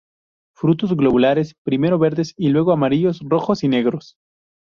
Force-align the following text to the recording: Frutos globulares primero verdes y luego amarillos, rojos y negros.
Frutos 0.55 0.95
globulares 0.97 1.55
primero 1.63 1.99
verdes 1.99 2.33
y 2.35 2.49
luego 2.49 2.71
amarillos, 2.71 3.19
rojos 3.23 3.63
y 3.63 3.67
negros. 3.67 4.15